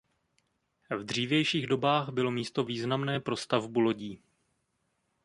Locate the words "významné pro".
2.63-3.37